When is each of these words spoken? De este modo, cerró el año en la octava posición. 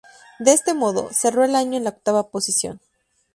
De 0.39 0.51
este 0.53 0.73
modo, 0.73 1.09
cerró 1.13 1.43
el 1.45 1.53
año 1.55 1.77
en 1.77 1.83
la 1.83 1.91
octava 1.91 2.31
posición. 2.31 2.79